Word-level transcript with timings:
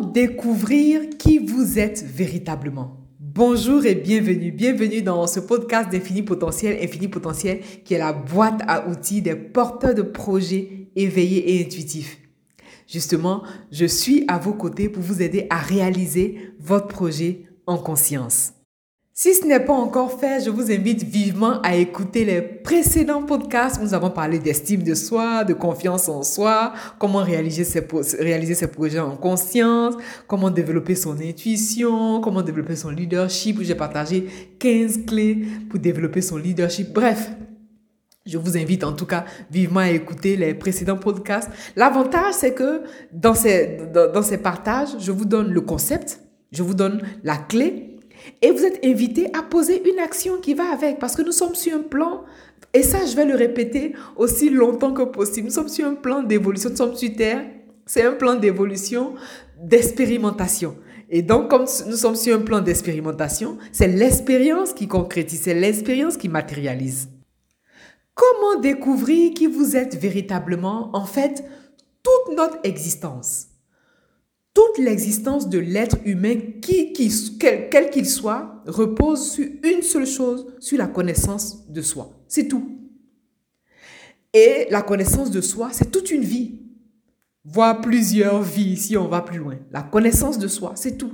Découvrir 0.00 1.10
qui 1.18 1.38
vous 1.38 1.78
êtes 1.78 2.02
véritablement 2.02 2.96
Bonjour 3.20 3.84
et 3.84 3.94
bienvenue, 3.94 4.50
bienvenue 4.50 5.02
dans 5.02 5.26
ce 5.26 5.38
podcast 5.38 5.90
d'Infini 5.90 6.22
Potentiel, 6.22 6.78
Infini 6.82 7.08
Potentiel, 7.08 7.60
qui 7.84 7.94
est 7.94 7.98
la 7.98 8.12
boîte 8.12 8.62
à 8.66 8.88
outils 8.88 9.20
des 9.20 9.34
porteurs 9.34 9.94
de 9.94 10.02
projets 10.02 10.88
éveillés 10.96 11.56
et 11.56 11.64
intuitifs. 11.64 12.18
Justement, 12.86 13.42
je 13.70 13.84
suis 13.84 14.24
à 14.28 14.38
vos 14.38 14.54
côtés 14.54 14.88
pour 14.88 15.02
vous 15.02 15.20
aider 15.20 15.46
à 15.50 15.58
réaliser 15.58 16.38
votre 16.58 16.88
projet 16.88 17.44
en 17.66 17.76
conscience. 17.76 18.52
Si 19.22 19.34
ce 19.34 19.46
n'est 19.46 19.60
pas 19.60 19.72
encore 19.72 20.18
fait, 20.18 20.44
je 20.44 20.50
vous 20.50 20.72
invite 20.72 21.04
vivement 21.04 21.60
à 21.62 21.76
écouter 21.76 22.24
les 22.24 22.42
précédents 22.42 23.22
podcasts 23.22 23.78
où 23.80 23.84
nous 23.84 23.94
avons 23.94 24.10
parlé 24.10 24.40
d'estime 24.40 24.82
de 24.82 24.94
soi, 24.94 25.44
de 25.44 25.54
confiance 25.54 26.08
en 26.08 26.24
soi, 26.24 26.72
comment 26.98 27.22
réaliser 27.22 27.62
ses, 27.62 28.66
projets 28.66 28.98
en 28.98 29.14
conscience, 29.16 29.94
comment 30.26 30.50
développer 30.50 30.96
son 30.96 31.20
intuition, 31.20 32.20
comment 32.20 32.42
développer 32.42 32.74
son 32.74 32.90
leadership, 32.90 33.62
j'ai 33.62 33.76
partagé 33.76 34.26
15 34.58 35.06
clés 35.06 35.46
pour 35.70 35.78
développer 35.78 36.20
son 36.20 36.36
leadership. 36.36 36.92
Bref, 36.92 37.30
je 38.26 38.38
vous 38.38 38.58
invite 38.58 38.82
en 38.82 38.92
tout 38.92 39.06
cas 39.06 39.24
vivement 39.52 39.78
à 39.78 39.90
écouter 39.90 40.36
les 40.36 40.52
précédents 40.52 40.98
podcasts. 40.98 41.48
L'avantage, 41.76 42.34
c'est 42.34 42.54
que 42.54 42.82
dans 43.12 43.34
ces, 43.34 43.82
dans 43.94 44.22
ces 44.22 44.38
partages, 44.38 44.96
je 44.98 45.12
vous 45.12 45.26
donne 45.26 45.52
le 45.52 45.60
concept, 45.60 46.18
je 46.50 46.64
vous 46.64 46.74
donne 46.74 47.00
la 47.22 47.36
clé 47.36 47.91
et 48.40 48.50
vous 48.50 48.64
êtes 48.64 48.84
invité 48.84 49.28
à 49.36 49.42
poser 49.42 49.82
une 49.88 49.98
action 49.98 50.38
qui 50.38 50.54
va 50.54 50.72
avec, 50.72 50.98
parce 50.98 51.16
que 51.16 51.22
nous 51.22 51.32
sommes 51.32 51.54
sur 51.54 51.76
un 51.76 51.82
plan, 51.82 52.24
et 52.74 52.82
ça 52.82 53.04
je 53.04 53.14
vais 53.16 53.24
le 53.24 53.34
répéter 53.34 53.94
aussi 54.16 54.50
longtemps 54.50 54.92
que 54.92 55.02
possible, 55.02 55.46
nous 55.46 55.52
sommes 55.52 55.68
sur 55.68 55.86
un 55.86 55.94
plan 55.94 56.22
d'évolution, 56.22 56.70
nous 56.70 56.76
sommes 56.76 56.96
sur 56.96 57.14
Terre, 57.14 57.44
c'est 57.86 58.02
un 58.02 58.12
plan 58.12 58.34
d'évolution, 58.34 59.14
d'expérimentation. 59.60 60.76
Et 61.14 61.20
donc, 61.20 61.50
comme 61.50 61.66
nous 61.88 61.96
sommes 61.96 62.16
sur 62.16 62.34
un 62.34 62.40
plan 62.40 62.60
d'expérimentation, 62.60 63.58
c'est 63.70 63.88
l'expérience 63.88 64.72
qui 64.72 64.88
concrétise, 64.88 65.42
c'est 65.42 65.54
l'expérience 65.54 66.16
qui 66.16 66.30
matérialise. 66.30 67.10
Comment 68.14 68.60
découvrir 68.60 69.34
qui 69.34 69.46
vous 69.46 69.76
êtes 69.76 69.94
véritablement 69.94 70.90
En 70.94 71.04
fait, 71.04 71.44
toute 72.02 72.36
notre 72.36 72.58
existence? 72.64 73.48
Toute 74.54 74.78
l'existence 74.78 75.48
de 75.48 75.58
l'être 75.58 75.96
humain, 76.04 76.34
quel 76.60 77.90
qu'il 77.90 78.06
soit, 78.06 78.62
repose 78.66 79.32
sur 79.32 79.46
une 79.64 79.82
seule 79.82 80.06
chose, 80.06 80.46
sur 80.60 80.78
la 80.78 80.86
connaissance 80.86 81.68
de 81.70 81.82
soi. 81.82 82.12
C'est 82.28 82.48
tout. 82.48 82.78
Et 84.34 84.66
la 84.70 84.82
connaissance 84.82 85.30
de 85.30 85.40
soi, 85.40 85.70
c'est 85.72 85.90
toute 85.90 86.10
une 86.10 86.22
vie, 86.22 86.60
voire 87.44 87.80
plusieurs 87.80 88.42
vies 88.42 88.76
si 88.76 88.96
on 88.96 89.08
va 89.08 89.20
plus 89.20 89.38
loin. 89.38 89.58
La 89.70 89.82
connaissance 89.82 90.38
de 90.38 90.48
soi, 90.48 90.72
c'est 90.74 90.96
tout. 90.96 91.12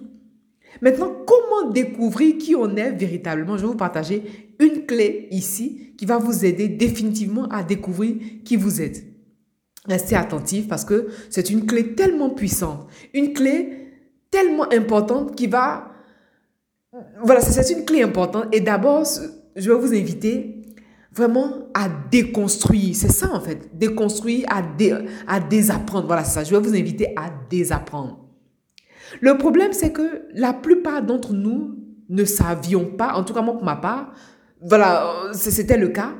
Maintenant, 0.80 1.12
comment 1.26 1.70
découvrir 1.70 2.38
qui 2.38 2.54
on 2.54 2.76
est 2.76 2.92
véritablement? 2.92 3.56
Je 3.56 3.62
vais 3.62 3.68
vous 3.68 3.76
partager 3.76 4.54
une 4.60 4.86
clé 4.86 5.26
ici 5.32 5.94
qui 5.96 6.06
va 6.06 6.18
vous 6.18 6.44
aider 6.44 6.68
définitivement 6.68 7.48
à 7.48 7.64
découvrir 7.64 8.16
qui 8.44 8.54
vous 8.54 8.80
êtes. 8.80 9.04
Restez 9.88 10.16
attentif 10.16 10.68
parce 10.68 10.84
que 10.84 11.08
c'est 11.30 11.50
une 11.50 11.66
clé 11.66 11.94
tellement 11.94 12.30
puissante, 12.30 12.88
une 13.14 13.32
clé 13.32 13.88
tellement 14.30 14.70
importante 14.72 15.34
qui 15.34 15.46
va... 15.46 15.92
Voilà, 17.22 17.40
c'est 17.40 17.72
une 17.72 17.84
clé 17.84 18.02
importante. 18.02 18.46
Et 18.52 18.60
d'abord, 18.60 19.04
je 19.56 19.70
vais 19.70 19.78
vous 19.78 19.94
inviter 19.94 20.62
vraiment 21.12 21.68
à 21.74 21.88
déconstruire. 22.10 22.94
C'est 22.94 23.12
ça 23.12 23.30
en 23.32 23.40
fait, 23.40 23.76
déconstruire, 23.76 24.46
à, 24.50 24.62
à 25.26 25.40
désapprendre. 25.40 26.06
Voilà, 26.06 26.24
c'est 26.24 26.34
ça. 26.34 26.44
Je 26.44 26.54
vais 26.54 26.60
vous 26.60 26.74
inviter 26.74 27.08
à 27.16 27.30
désapprendre. 27.50 28.24
Le 29.20 29.38
problème, 29.38 29.72
c'est 29.72 29.92
que 29.92 30.22
la 30.34 30.52
plupart 30.52 31.02
d'entre 31.02 31.32
nous 31.32 31.76
ne 32.08 32.24
savions 32.24 32.86
pas, 32.86 33.14
en 33.14 33.24
tout 33.24 33.34
cas 33.34 33.42
moi 33.42 33.54
pour 33.54 33.64
ma 33.64 33.76
part, 33.76 34.12
voilà, 34.60 35.30
c'était 35.32 35.76
le 35.76 35.88
cas, 35.88 36.14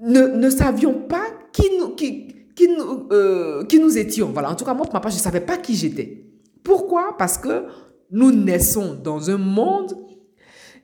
ne, 0.00 0.26
ne 0.26 0.50
savions 0.50 0.94
pas 1.08 1.24
qui 1.52 1.64
nous, 1.78 1.94
qui, 1.94 2.35
qui 2.56 2.68
nous, 2.68 3.06
euh, 3.12 3.64
qui 3.66 3.78
nous 3.78 3.96
étions. 3.96 4.30
Voilà, 4.32 4.50
en 4.50 4.56
tout 4.56 4.64
cas, 4.64 4.74
moi, 4.74 4.84
pour 4.84 4.94
ma 4.94 5.00
part, 5.00 5.12
je 5.12 5.18
ne 5.18 5.22
savais 5.22 5.40
pas 5.40 5.58
qui 5.58 5.76
j'étais. 5.76 6.24
Pourquoi? 6.64 7.14
Parce 7.16 7.38
que 7.38 7.66
nous 8.10 8.32
naissons 8.32 8.98
dans 9.00 9.30
un 9.30 9.36
monde, 9.36 9.96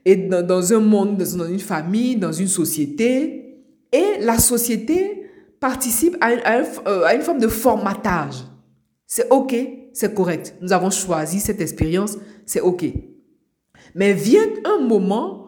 et 0.05 0.15
dans, 0.15 0.73
un 0.73 0.79
monde, 0.79 1.17
dans 1.17 1.47
une 1.47 1.59
famille, 1.59 2.15
dans 2.15 2.31
une 2.31 2.47
société, 2.47 3.63
et 3.91 4.19
la 4.21 4.37
société 4.37 5.23
participe 5.59 6.15
euh, 6.15 7.03
à 7.05 7.15
une 7.15 7.21
forme 7.21 7.39
de 7.39 7.47
formatage. 7.47 8.35
C'est 9.07 9.31
OK, 9.31 9.55
c'est 9.93 10.13
correct. 10.13 10.55
Nous 10.61 10.73
avons 10.73 10.89
choisi 10.89 11.39
cette 11.39 11.61
expérience, 11.61 12.17
c'est 12.45 12.61
OK. 12.61 12.85
Mais 13.95 14.13
vient 14.13 14.47
un 14.65 14.85
moment 14.85 15.42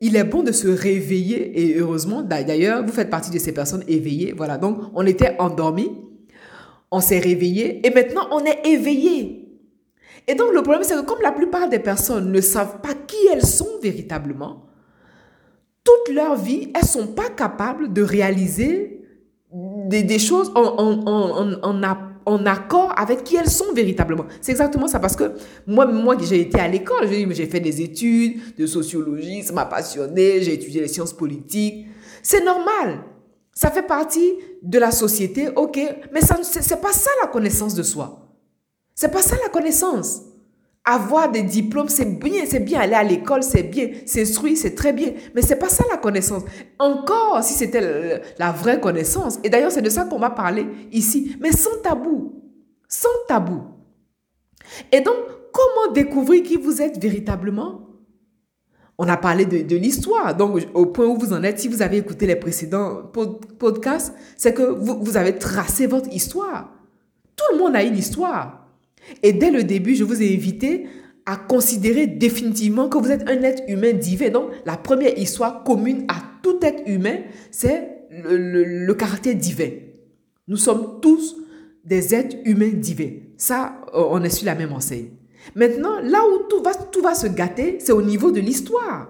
il 0.00 0.16
est 0.16 0.24
bon 0.24 0.42
de 0.42 0.52
se 0.52 0.68
réveiller 0.68 1.60
et 1.60 1.78
heureusement, 1.78 2.22
d'ailleurs, 2.22 2.84
vous 2.84 2.92
faites 2.92 3.10
partie 3.10 3.30
de 3.30 3.38
ces 3.38 3.52
personnes 3.52 3.84
éveillées. 3.88 4.32
Voilà, 4.36 4.58
donc 4.58 4.78
on 4.94 5.04
était 5.06 5.36
endormis, 5.38 5.90
on 6.90 7.00
s'est 7.00 7.18
réveillé 7.18 7.86
et 7.86 7.90
maintenant 7.90 8.28
on 8.30 8.44
est 8.44 8.66
éveillé. 8.66 9.44
Et 10.26 10.34
donc 10.34 10.52
le 10.52 10.62
problème, 10.62 10.82
c'est 10.84 10.94
que 10.94 11.04
comme 11.04 11.22
la 11.22 11.32
plupart 11.32 11.68
des 11.68 11.78
personnes 11.78 12.30
ne 12.30 12.40
savent 12.40 12.80
pas 12.80 12.94
qui 12.94 13.16
elles 13.32 13.46
sont 13.46 13.78
véritablement, 13.82 14.66
toute 15.82 16.14
leur 16.14 16.36
vie, 16.36 16.70
elles 16.74 16.86
sont 16.86 17.08
pas 17.08 17.30
capables 17.30 17.92
de 17.92 18.02
réaliser 18.02 19.00
des, 19.50 20.18
choses 20.18 20.52
en, 20.54 20.62
en 21.62 21.82
accord 22.46 22.94
avec 22.96 23.24
qui 23.24 23.36
elles 23.36 23.50
sont 23.50 23.72
véritablement. 23.74 24.26
C'est 24.40 24.52
exactement 24.52 24.88
ça, 24.88 25.00
parce 25.00 25.16
que 25.16 25.32
moi, 25.66 25.86
moi 25.86 26.16
j'ai 26.20 26.40
été 26.40 26.60
à 26.60 26.68
l'école, 26.68 27.08
j'ai 27.08 27.46
fait 27.46 27.60
des 27.60 27.80
études 27.82 28.56
de 28.56 28.66
sociologie, 28.66 29.42
ça 29.42 29.52
m'a 29.52 29.66
passionné, 29.66 30.42
j'ai 30.42 30.54
étudié 30.54 30.80
les 30.80 30.88
sciences 30.88 31.12
politiques. 31.12 31.86
C'est 32.22 32.44
normal. 32.44 33.00
Ça 33.52 33.70
fait 33.70 33.82
partie 33.82 34.34
de 34.62 34.78
la 34.78 34.90
société, 34.90 35.48
ok, 35.54 35.80
mais 36.12 36.20
ça 36.20 36.38
c'est 36.42 36.80
pas 36.80 36.92
ça 36.92 37.10
la 37.22 37.28
connaissance 37.28 37.74
de 37.74 37.82
soi. 37.82 38.28
C'est 38.94 39.10
pas 39.10 39.22
ça 39.22 39.36
la 39.42 39.48
connaissance. 39.48 40.22
Avoir 40.90 41.30
des 41.30 41.42
diplômes, 41.42 41.90
c'est 41.90 42.18
bien, 42.18 42.44
c'est 42.46 42.60
bien. 42.60 42.80
Aller 42.80 42.94
à 42.94 43.02
l'école, 43.02 43.42
c'est 43.42 43.64
bien. 43.64 43.90
S'instruire, 44.06 44.56
c'est 44.56 44.74
très 44.74 44.94
bien. 44.94 45.12
Mais 45.34 45.42
c'est 45.42 45.56
pas 45.56 45.68
ça 45.68 45.84
la 45.90 45.98
connaissance. 45.98 46.44
Encore, 46.78 47.44
si 47.44 47.52
c'était 47.52 48.22
la 48.38 48.52
vraie 48.52 48.80
connaissance. 48.80 49.38
Et 49.44 49.50
d'ailleurs, 49.50 49.70
c'est 49.70 49.82
de 49.82 49.90
ça 49.90 50.06
qu'on 50.06 50.18
va 50.18 50.30
parler 50.30 50.66
ici. 50.90 51.36
Mais 51.40 51.52
sans 51.52 51.82
tabou. 51.82 52.42
Sans 52.88 53.10
tabou. 53.28 53.64
Et 54.90 55.02
donc, 55.02 55.14
comment 55.52 55.92
découvrir 55.92 56.42
qui 56.42 56.56
vous 56.56 56.80
êtes 56.80 56.98
véritablement? 56.98 57.82
On 58.96 59.08
a 59.08 59.18
parlé 59.18 59.44
de, 59.44 59.76
l'histoire. 59.76 60.34
Donc, 60.34 60.58
au 60.72 60.86
point 60.86 61.04
où 61.04 61.18
vous 61.18 61.34
en 61.34 61.42
êtes, 61.42 61.60
si 61.60 61.68
vous 61.68 61.82
avez 61.82 61.98
écouté 61.98 62.26
les 62.26 62.36
précédents 62.36 63.02
podcasts, 63.58 64.14
c'est 64.38 64.54
que 64.54 64.62
vous, 64.62 65.04
vous 65.04 65.18
avez 65.18 65.36
tracé 65.36 65.86
votre 65.86 66.10
histoire. 66.10 66.72
Tout 67.36 67.44
le 67.52 67.58
monde 67.58 67.76
a 67.76 67.82
une 67.82 67.96
histoire. 67.98 68.67
Et 69.22 69.32
dès 69.32 69.50
le 69.50 69.64
début, 69.64 69.94
je 69.94 70.04
vous 70.04 70.22
ai 70.22 70.34
invité 70.34 70.86
à 71.26 71.36
considérer 71.36 72.06
définitivement 72.06 72.88
que 72.88 72.96
vous 72.96 73.10
êtes 73.10 73.28
un 73.28 73.42
être 73.42 73.62
humain 73.68 73.92
divin. 73.92 74.30
Donc, 74.30 74.50
la 74.64 74.76
première 74.76 75.16
histoire 75.18 75.62
commune 75.62 76.04
à 76.08 76.16
tout 76.42 76.58
être 76.62 76.82
humain, 76.86 77.18
c'est 77.50 78.06
le, 78.10 78.92
caractère 78.94 79.34
divin. 79.34 79.70
Nous 80.46 80.56
sommes 80.56 81.00
tous 81.02 81.36
des 81.84 82.14
êtres 82.14 82.36
humains 82.44 82.72
divins. 82.72 83.12
Ça, 83.36 83.80
euh, 83.94 84.04
on 84.10 84.22
est 84.22 84.30
sur 84.30 84.46
la 84.46 84.54
même 84.54 84.72
enseigne. 84.72 85.10
Maintenant, 85.54 86.00
là 86.00 86.20
où 86.26 86.48
tout 86.48 86.62
va, 86.62 86.74
tout 86.74 87.02
va 87.02 87.14
se 87.14 87.26
gâter, 87.26 87.78
c'est 87.80 87.92
au 87.92 88.02
niveau 88.02 88.30
de 88.30 88.40
l'histoire. 88.40 89.08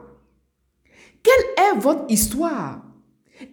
Quelle 1.22 1.64
est 1.66 1.78
votre 1.78 2.04
histoire? 2.08 2.82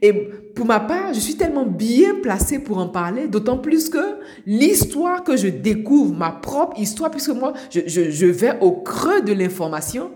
Et 0.01 0.13
pour 0.55 0.65
ma 0.65 0.79
part, 0.79 1.13
je 1.13 1.19
suis 1.19 1.35
tellement 1.35 1.65
bien 1.65 2.15
placée 2.21 2.59
pour 2.59 2.77
en 2.77 2.87
parler, 2.87 3.27
d'autant 3.27 3.57
plus 3.57 3.89
que 3.89 4.17
l'histoire 4.45 5.23
que 5.23 5.37
je 5.37 5.47
découvre, 5.47 6.13
ma 6.15 6.31
propre 6.31 6.79
histoire, 6.79 7.11
puisque 7.11 7.29
moi, 7.29 7.53
je, 7.69 7.81
je, 7.85 8.25
vais 8.25 8.57
au 8.61 8.71
creux 8.71 9.21
de 9.21 9.33
l'information. 9.33 10.11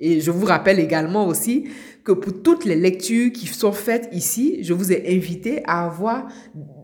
Et 0.00 0.20
je 0.20 0.30
vous 0.30 0.44
rappelle 0.44 0.80
également 0.80 1.26
aussi 1.26 1.64
que 2.02 2.12
pour 2.12 2.42
toutes 2.42 2.64
les 2.64 2.76
lectures 2.76 3.32
qui 3.32 3.46
sont 3.46 3.72
faites 3.72 4.08
ici, 4.12 4.58
je 4.62 4.74
vous 4.74 4.92
ai 4.92 5.16
invité 5.16 5.62
à 5.66 5.86
avoir 5.86 6.28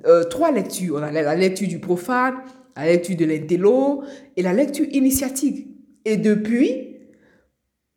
euh, 0.06 0.24
trois 0.24 0.50
lectures. 0.50 0.96
On 0.98 1.02
a 1.02 1.10
la 1.10 1.36
lecture 1.36 1.68
du 1.68 1.80
profane, 1.80 2.34
la 2.76 2.86
lecture 2.86 3.16
de 3.16 3.24
l'intello 3.24 4.02
et 4.36 4.42
la 4.42 4.52
lecture 4.52 4.86
initiatique. 4.92 5.66
Et 6.04 6.16
depuis, 6.16 6.96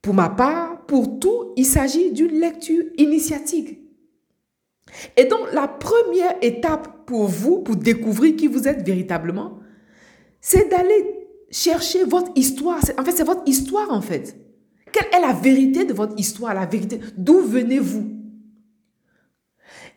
pour 0.01 0.13
ma 0.13 0.29
part, 0.29 0.85
pour 0.85 1.19
tout, 1.19 1.53
il 1.55 1.65
s'agit 1.65 2.11
d'une 2.11 2.39
lecture 2.39 2.83
initiatique. 2.97 3.82
Et 5.17 5.25
donc, 5.25 5.51
la 5.53 5.67
première 5.67 6.35
étape 6.41 7.05
pour 7.05 7.25
vous, 7.25 7.59
pour 7.59 7.75
découvrir 7.75 8.35
qui 8.35 8.47
vous 8.47 8.67
êtes 8.67 8.85
véritablement, 8.85 9.59
c'est 10.39 10.69
d'aller 10.69 11.27
chercher 11.51 12.03
votre 12.03 12.31
histoire. 12.35 12.79
En 12.97 13.03
fait, 13.03 13.11
c'est 13.11 13.23
votre 13.23 13.47
histoire, 13.47 13.91
en 13.91 14.01
fait. 14.01 14.35
Quelle 14.91 15.07
est 15.11 15.21
la 15.21 15.33
vérité 15.33 15.85
de 15.85 15.93
votre 15.93 16.17
histoire, 16.17 16.53
la 16.53 16.65
vérité 16.65 16.99
D'où 17.17 17.39
venez-vous? 17.39 18.11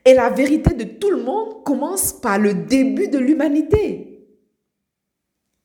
Et 0.04 0.14
la 0.14 0.30
vérité 0.30 0.74
de 0.74 0.84
tout 0.84 1.10
le 1.10 1.22
monde 1.22 1.64
commence 1.64 2.12
par 2.12 2.38
le 2.38 2.54
début 2.54 3.08
de 3.08 3.18
l'humanité. 3.18 4.24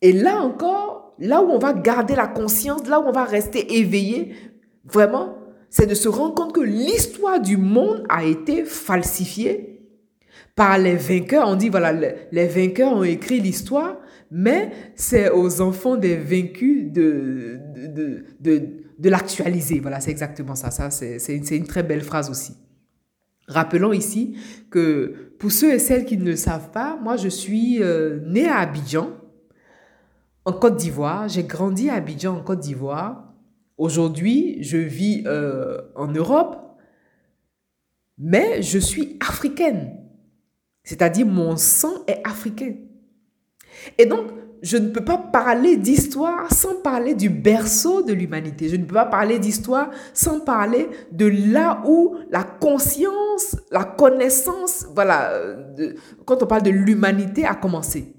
Et 0.01 0.11
là 0.11 0.41
encore, 0.41 1.13
là 1.19 1.43
où 1.43 1.49
on 1.49 1.59
va 1.59 1.73
garder 1.73 2.15
la 2.15 2.27
conscience, 2.27 2.87
là 2.87 2.99
où 2.99 3.03
on 3.03 3.11
va 3.11 3.23
rester 3.23 3.77
éveillé, 3.77 4.33
vraiment, 4.83 5.35
c'est 5.71 5.87
de 5.87 5.95
se 5.95 6.09
rendre 6.09 6.35
compte 6.35 6.53
que 6.53 6.61
l'histoire 6.61 7.39
du 7.39 7.55
monde 7.55 8.03
a 8.09 8.25
été 8.25 8.65
falsifiée 8.65 9.79
par 10.53 10.77
les 10.77 10.95
vainqueurs. 10.95 11.47
On 11.47 11.55
dit, 11.55 11.69
voilà, 11.69 11.93
les 11.93 12.47
vainqueurs 12.47 12.93
ont 12.93 13.03
écrit 13.03 13.39
l'histoire, 13.39 13.95
mais 14.29 14.71
c'est 14.95 15.31
aux 15.31 15.61
enfants 15.61 15.95
des 15.95 16.17
vaincus 16.17 16.91
de, 16.91 17.57
de, 17.73 18.25
de, 18.41 18.61
de, 18.99 19.09
l'actualiser. 19.09 19.79
Voilà, 19.79 20.01
c'est 20.01 20.11
exactement 20.11 20.55
ça. 20.55 20.71
ça 20.71 20.91
c'est 20.91 21.17
une, 21.29 21.45
une 21.49 21.67
très 21.67 21.83
belle 21.83 22.01
phrase 22.01 22.29
aussi. 22.29 22.53
Rappelons 23.47 23.93
ici 23.93 24.35
que 24.69 25.33
pour 25.39 25.53
ceux 25.53 25.73
et 25.73 25.79
celles 25.79 26.03
qui 26.03 26.17
ne 26.17 26.25
le 26.25 26.35
savent 26.35 26.71
pas, 26.71 26.99
moi 27.01 27.15
je 27.15 27.29
suis 27.29 27.81
euh, 27.81 28.19
née 28.27 28.47
à 28.47 28.57
Abidjan, 28.57 29.11
en 30.43 30.51
Côte 30.51 30.75
d'Ivoire. 30.75 31.29
J'ai 31.29 31.43
grandi 31.43 31.89
à 31.89 31.95
Abidjan, 31.95 32.37
en 32.37 32.43
Côte 32.43 32.59
d'Ivoire. 32.59 33.30
Aujourd'hui, 33.81 34.59
je 34.61 34.77
vis 34.77 35.23
euh, 35.25 35.81
en 35.95 36.05
Europe, 36.05 36.55
mais 38.19 38.61
je 38.61 38.77
suis 38.77 39.17
africaine. 39.19 39.97
C'est-à-dire 40.83 41.25
mon 41.25 41.57
sang 41.57 42.05
est 42.05 42.21
africain. 42.23 42.75
Et 43.97 44.05
donc, 44.05 44.27
je 44.61 44.77
ne 44.77 44.89
peux 44.89 45.03
pas 45.03 45.17
parler 45.17 45.77
d'histoire 45.77 46.53
sans 46.53 46.75
parler 46.83 47.15
du 47.15 47.31
berceau 47.31 48.03
de 48.03 48.13
l'humanité. 48.13 48.69
Je 48.69 48.75
ne 48.75 48.85
peux 48.85 48.93
pas 48.93 49.07
parler 49.07 49.39
d'histoire 49.39 49.89
sans 50.13 50.41
parler 50.41 50.87
de 51.11 51.25
là 51.25 51.81
où 51.87 52.17
la 52.29 52.43
conscience, 52.43 53.55
la 53.71 53.83
connaissance, 53.83 54.85
voilà, 54.93 55.41
quand 56.25 56.43
on 56.43 56.45
parle 56.45 56.61
de 56.61 56.69
l'humanité 56.69 57.45
a 57.45 57.55
commencé. 57.55 58.13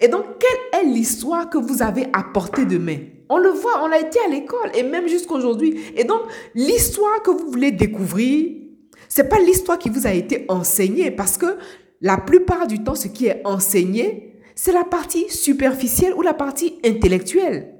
Et 0.00 0.08
donc, 0.08 0.24
quelle 0.40 0.80
est 0.80 0.92
l'histoire 0.92 1.48
que 1.48 1.58
vous 1.58 1.80
avez 1.80 2.08
apportée 2.12 2.64
de 2.64 2.78
main 2.78 2.98
On 3.32 3.38
le 3.38 3.48
voit, 3.48 3.82
on 3.82 3.90
a 3.90 3.98
été 3.98 4.18
à 4.26 4.28
l'école 4.28 4.70
et 4.74 4.82
même 4.82 5.08
jusqu'aujourd'hui. 5.08 5.80
Et 5.96 6.04
donc, 6.04 6.20
l'histoire 6.54 7.22
que 7.22 7.30
vous 7.30 7.50
voulez 7.50 7.70
découvrir, 7.70 8.50
c'est 9.08 9.26
pas 9.26 9.38
l'histoire 9.38 9.78
qui 9.78 9.88
vous 9.88 10.06
a 10.06 10.12
été 10.12 10.44
enseignée 10.48 11.10
parce 11.10 11.38
que 11.38 11.56
la 12.02 12.18
plupart 12.18 12.66
du 12.66 12.84
temps, 12.84 12.94
ce 12.94 13.08
qui 13.08 13.28
est 13.28 13.40
enseigné, 13.46 14.36
c'est 14.54 14.72
la 14.72 14.84
partie 14.84 15.30
superficielle 15.30 16.12
ou 16.12 16.20
la 16.20 16.34
partie 16.34 16.78
intellectuelle. 16.84 17.72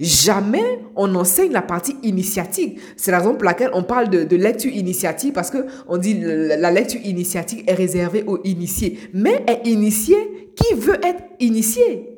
Jamais 0.00 0.80
on 0.96 1.14
enseigne 1.14 1.52
la 1.52 1.62
partie 1.62 1.94
initiatique. 2.02 2.80
C'est 2.96 3.12
la 3.12 3.20
raison 3.20 3.34
pour 3.34 3.44
laquelle 3.44 3.70
on 3.74 3.84
parle 3.84 4.10
de, 4.10 4.36
lecture 4.36 4.72
initiatique 4.72 5.34
parce 5.34 5.52
que 5.52 5.66
on 5.86 5.98
dit 5.98 6.18
la, 6.20 6.56
la 6.56 6.70
lecture 6.72 7.00
initiatique 7.04 7.62
est 7.70 7.74
réservée 7.74 8.24
aux 8.26 8.40
initiés. 8.42 8.98
Mais 9.14 9.44
est 9.46 9.68
initié 9.68 10.16
qui 10.56 10.74
veut 10.74 10.98
être 11.06 11.22
initié? 11.38 12.11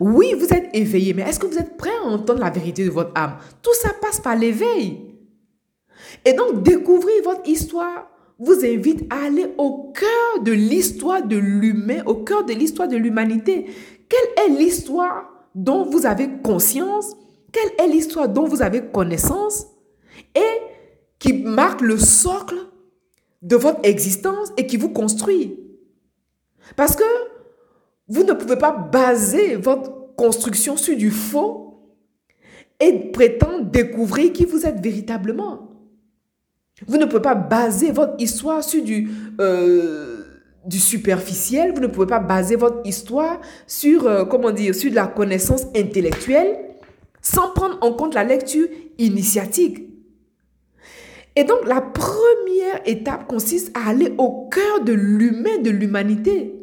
Oui, 0.00 0.34
vous 0.38 0.52
êtes 0.52 0.68
éveillé, 0.74 1.14
mais 1.14 1.22
est-ce 1.22 1.38
que 1.38 1.46
vous 1.46 1.58
êtes 1.58 1.76
prêt 1.76 1.96
à 2.02 2.06
entendre 2.06 2.40
la 2.40 2.50
vérité 2.50 2.84
de 2.84 2.90
votre 2.90 3.12
âme? 3.14 3.36
Tout 3.62 3.74
ça 3.74 3.90
passe 4.00 4.20
par 4.20 4.36
l'éveil. 4.36 5.14
Et 6.24 6.32
donc, 6.32 6.62
découvrir 6.62 7.22
votre 7.24 7.48
histoire 7.48 8.08
vous 8.38 8.64
invite 8.64 9.04
à 9.10 9.26
aller 9.26 9.46
au 9.56 9.92
cœur 9.92 10.42
de 10.42 10.52
l'histoire 10.52 11.22
de 11.22 11.36
l'humain, 11.36 12.02
au 12.04 12.16
cœur 12.16 12.44
de 12.44 12.52
l'histoire 12.52 12.88
de 12.88 12.96
l'humanité. 12.96 13.66
Quelle 14.08 14.44
est 14.44 14.58
l'histoire 14.58 15.24
dont 15.54 15.84
vous 15.84 16.06
avez 16.06 16.28
conscience? 16.42 17.16
Quelle 17.50 17.72
est 17.78 17.90
l'histoire 17.90 18.28
dont 18.28 18.46
vous 18.46 18.62
avez 18.62 18.82
connaissance? 18.92 19.66
Et 20.34 20.60
qui 21.18 21.32
marque 21.32 21.80
le 21.80 21.98
socle 21.98 22.58
de 23.42 23.56
votre 23.56 23.80
existence 23.84 24.52
et 24.56 24.66
qui 24.66 24.76
vous 24.76 24.90
construit 24.90 25.58
Parce 26.76 26.94
que 26.94 27.04
vous 28.08 28.22
ne 28.22 28.32
pouvez 28.32 28.56
pas 28.56 28.72
baser 28.72 29.56
votre 29.56 30.14
construction 30.16 30.76
sur 30.76 30.96
du 30.96 31.10
faux 31.10 31.66
et 32.80 33.10
prétendre 33.10 33.64
découvrir 33.64 34.32
qui 34.32 34.44
vous 34.44 34.66
êtes 34.66 34.80
véritablement. 34.80 35.70
Vous 36.86 36.98
ne 36.98 37.06
pouvez 37.06 37.22
pas 37.22 37.34
baser 37.34 37.90
votre 37.90 38.14
histoire 38.18 38.62
sur 38.62 38.84
du, 38.84 39.08
euh, 39.40 40.22
superficiel. 40.70 41.72
Vous 41.72 41.80
ne 41.80 41.86
pouvez 41.86 42.06
pas 42.06 42.18
baser 42.18 42.56
votre 42.56 42.86
histoire 42.86 43.40
sur, 43.66 44.06
euh, 44.06 44.24
comment 44.24 44.50
dire, 44.50 44.74
sur 44.74 44.90
de 44.90 44.94
la 44.94 45.06
connaissance 45.06 45.64
intellectuelle 45.74 46.58
sans 47.22 47.50
prendre 47.52 47.78
en 47.80 47.92
compte 47.92 48.14
la 48.14 48.24
lecture 48.24 48.68
initiatique. 48.98 49.88
Et 51.34 51.44
donc, 51.44 51.66
la 51.66 51.80
première 51.80 52.80
étape 52.86 53.26
consiste 53.26 53.76
à 53.76 53.90
aller 53.90 54.14
au 54.16 54.48
cœur 54.48 54.84
de 54.84 54.92
l'humain, 54.92 55.58
de 55.62 55.70
l'humanité. 55.70 56.55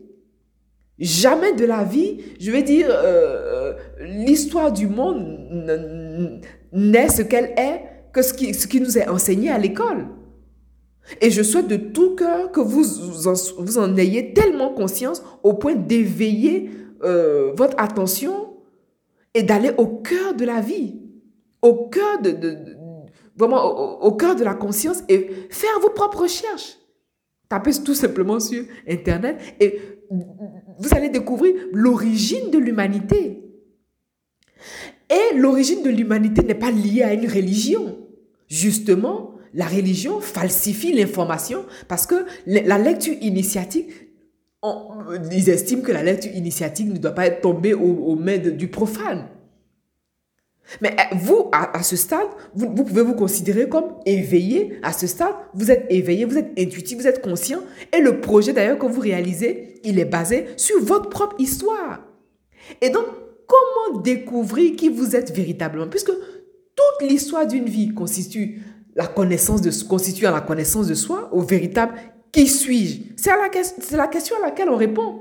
Jamais 1.03 1.51
de 1.51 1.65
la 1.65 1.83
vie, 1.83 2.19
je 2.39 2.50
vais 2.50 2.63
dire, 2.63 2.88
euh, 2.89 3.73
l'histoire 4.00 4.71
du 4.71 4.88
monde 4.88 5.38
n'est 6.71 7.09
ce 7.09 7.21
qu'elle 7.21 7.53
est 7.57 7.81
que 8.13 8.21
ce 8.21 8.33
qui, 8.33 8.79
nous 8.79 8.97
est 8.97 9.09
enseigné 9.09 9.50
à 9.50 9.57
l'école. 9.57 10.07
Et 11.19 11.29
je 11.29 11.44
souhaite 11.44 11.67
de 11.67 11.75
tout 11.75 12.15
cœur 12.15 12.53
que 12.53 12.61
vous, 12.61 12.85
vous 13.57 13.77
en 13.77 13.97
ayez 13.97 14.33
tellement 14.33 14.69
conscience 14.69 15.21
au 15.44 15.55
point 15.55 15.75
d'éveiller 15.75 16.69
euh, 17.03 17.51
votre 17.53 17.77
attention 17.79 18.53
et 19.33 19.44
d'aller 19.44 19.71
au 19.77 19.88
cœur 19.88 20.35
de 20.35 20.45
la 20.45 20.61
vie, 20.61 21.01
vraiment 23.35 24.01
au, 24.01 24.11
cœur 24.13 24.38
de 24.38 24.45
la 24.45 24.53
conscience 24.53 25.03
et 25.09 25.29
faire 25.50 25.81
vos 25.81 25.89
propres 25.89 26.21
recherches. 26.21 26.77
Tapez 27.50 27.72
tout 27.84 27.94
simplement 27.94 28.40
sur 28.40 28.63
Internet 28.88 29.38
et 29.60 29.80
vous 30.10 30.90
allez 30.94 31.10
découvrir 31.10 31.54
l'origine 31.72 32.51
de 32.51 32.57
l'humanité. 32.57 33.44
Et 35.10 35.38
l'origine 35.38 35.84
de 35.84 35.90
l'humanité 35.90 36.44
n'est 36.44 36.56
pas 36.56 36.72
liée 36.72 37.04
à 37.04 37.13
une 37.13 37.28
religion. 37.28 38.00
Justement, 38.48 39.36
la 39.54 39.68
religion 39.68 40.19
falsifie 40.19 40.94
l'information 40.94 41.66
parce 41.88 42.07
que 42.07 42.25
la 42.45 42.78
lecture 42.78 43.16
initiatique, 43.22 43.92
ils 45.31 45.50
estiment 45.50 45.81
que 45.81 45.92
la 45.92 46.04
lecture 46.04 46.34
initiatique 46.34 46.88
ne 46.88 46.98
doit 46.98 47.12
pas 47.12 47.28
être 47.28 47.42
tombée 47.42 47.74
aux, 47.74 48.16
mains 48.16 48.38
du 48.38 48.68
profane. 48.69 49.28
Mais 50.81 50.95
eh, 50.98 51.15
vous, 51.15 51.50
à, 51.51 51.83
ce 51.83 51.95
stade, 51.95 52.27
vous, 52.54 52.68
vous, 52.74 52.83
pouvez 52.83 53.04
vous 53.04 53.15
considérer 53.15 53.68
comme 53.68 53.95
éveillé. 54.06 54.80
À 54.81 54.94
ce 54.94 55.07
stade, 55.07 55.33
vous 55.54 55.71
êtes 55.71 55.86
éveillé, 55.89 56.25
vous 56.25 56.38
êtes 56.38 56.51
intuitif, 56.57 56.98
vous 56.98 57.07
êtes 57.07 57.21
conscient. 57.21 57.60
Et 57.95 58.01
le 58.01 58.21
projet 58.21 58.54
d'ailleurs 58.54 58.80
que 58.80 58.86
vous 58.86 59.01
réalisez, 59.01 59.81
il 59.83 60.00
est 60.00 60.06
basé 60.06 60.48
sur 60.57 60.81
votre 60.83 61.10
propre 61.10 61.36
histoire. 61.39 62.01
Et 62.82 62.89
donc, 62.89 63.05
comment 63.46 64.00
découvrir 64.01 64.75
qui 64.75 64.89
vous 64.89 65.15
êtes 65.15 65.32
véritablement? 65.32 65.88
Puisque 65.88 66.12
toute 66.12 67.10
l'histoire 67.10 67.46
d'une 67.46 67.65
vie 67.65 67.93
constitue 67.93 68.62
la 68.96 69.08
connaissance 69.08 69.62
de, 69.62 69.72
constitue 69.88 70.25
à 70.25 70.32
la 70.32 70.41
connaissance 70.41 70.88
de 70.88 70.93
soi, 70.93 71.29
au 71.32 71.41
véritable 71.41 71.96
qui 72.32 72.48
suis-je? 72.48 73.13
C'est 73.15 73.29
la, 73.29 73.98
la 73.98 74.08
question 74.08 74.36
à 74.38 74.48
laquelle 74.48 74.70
on 74.70 74.75
répond. 74.75 75.20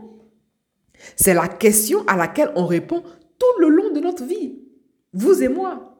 C'est 1.17 1.35
la 1.35 1.49
question 1.49 2.05
à 2.07 2.17
laquelle 2.17 2.51
on 2.55 2.67
répond 2.67 3.03
tout 3.39 3.61
le 3.61 3.69
long 3.69 3.93
de 3.93 4.01
notre 4.01 4.25
vie. 4.25 4.62
Vous 5.13 5.43
et 5.43 5.49
moi. 5.49 5.97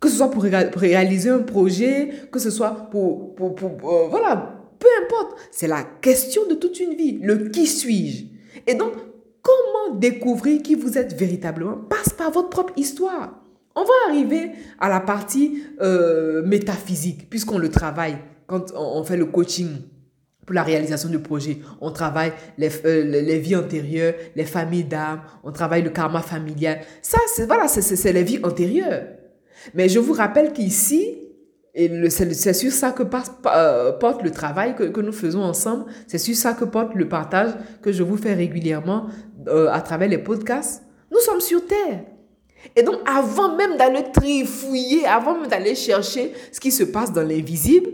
Que 0.00 0.08
ce 0.08 0.16
soit 0.16 0.30
pour, 0.30 0.42
réaliser 0.42 1.28
un 1.30 1.40
projet, 1.40 2.10
que 2.32 2.38
ce 2.38 2.50
soit 2.50 2.88
pour... 2.90 3.34
pour, 3.34 3.54
euh, 3.62 4.08
voilà, 4.08 4.60
peu 4.78 4.88
importe. 5.04 5.38
C'est 5.50 5.68
la 5.68 5.82
question 5.82 6.42
de 6.48 6.54
toute 6.54 6.80
une 6.80 6.94
vie. 6.94 7.18
Le 7.22 7.50
qui 7.50 7.66
suis-je? 7.66 8.24
Et 8.66 8.74
donc, 8.74 8.92
comment 9.42 9.96
découvrir 9.96 10.62
qui 10.62 10.74
vous 10.74 10.96
êtes 10.96 11.12
véritablement? 11.14 11.76
Passe 11.76 12.14
par 12.14 12.30
votre 12.30 12.48
propre 12.48 12.72
histoire. 12.76 13.40
On 13.76 13.82
va 13.82 13.92
arriver 14.08 14.52
à 14.78 14.88
la 14.88 15.00
partie 15.00 15.62
euh, 15.80 16.42
métaphysique, 16.42 17.28
puisqu'on 17.28 17.58
le 17.58 17.70
travaille 17.70 18.16
quand 18.46 18.72
on 18.74 19.04
fait 19.04 19.16
le 19.16 19.26
coaching 19.26 19.68
pour 20.44 20.54
la 20.54 20.62
réalisation 20.62 21.08
du 21.08 21.18
projet. 21.18 21.58
On 21.80 21.90
travaille 21.90 22.32
les, 22.58 22.70
euh, 22.84 23.04
les 23.04 23.38
vies 23.38 23.56
antérieures, 23.56 24.14
les 24.34 24.44
familles 24.44 24.84
d'âme, 24.84 25.20
on 25.44 25.52
travaille 25.52 25.82
le 25.82 25.90
karma 25.90 26.22
familial. 26.22 26.80
Ça, 27.02 27.18
c'est 27.34 27.46
voilà, 27.46 27.68
c'est 27.68 28.12
les 28.12 28.22
vies 28.22 28.40
antérieures. 28.42 29.04
Mais 29.74 29.88
je 29.88 29.98
vous 29.98 30.14
rappelle 30.14 30.52
qu'ici, 30.52 31.18
et 31.74 32.10
c'est 32.10 32.52
sur 32.52 32.72
ça 32.72 32.90
que 32.90 33.02
euh, 33.46 33.92
porte 33.92 34.22
le 34.22 34.30
travail 34.30 34.74
que, 34.74 34.84
que 34.84 35.00
nous 35.00 35.12
faisons 35.12 35.42
ensemble, 35.42 35.84
c'est 36.06 36.18
sur 36.18 36.34
ça 36.34 36.54
que 36.54 36.64
porte 36.64 36.94
le 36.94 37.08
partage 37.08 37.50
que 37.82 37.92
je 37.92 38.02
vous 38.02 38.16
fais 38.16 38.34
régulièrement 38.34 39.06
à 39.46 39.80
travers 39.80 40.08
les 40.08 40.18
podcasts. 40.18 40.82
Nous 41.10 41.18
sommes 41.20 41.40
sur 41.40 41.66
Terre. 41.66 42.04
Et 42.76 42.82
donc, 42.82 42.96
avant 43.06 43.56
même 43.56 43.76
d'aller 43.76 44.04
trifouiller, 44.12 45.06
avant 45.06 45.38
même 45.38 45.48
d'aller 45.48 45.74
chercher 45.74 46.32
ce 46.52 46.60
qui 46.60 46.70
se 46.70 46.84
passe 46.84 47.12
dans 47.12 47.22
l'invisible, 47.22 47.90